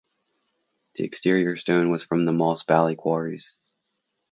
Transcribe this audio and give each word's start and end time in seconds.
The 0.95 1.03
exterior 1.03 1.55
stone 1.57 1.91
was 1.91 2.03
from 2.03 2.25
the 2.25 2.33
Moss 2.33 2.63
Valley 2.63 2.95
quarries. 2.95 3.55